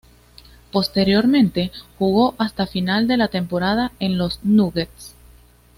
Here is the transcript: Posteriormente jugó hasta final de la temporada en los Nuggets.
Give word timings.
Posteriormente 0.71 1.71
jugó 1.99 2.33
hasta 2.39 2.65
final 2.65 3.07
de 3.07 3.17
la 3.17 3.27
temporada 3.27 3.91
en 3.99 4.17
los 4.17 4.39
Nuggets. 4.43 5.13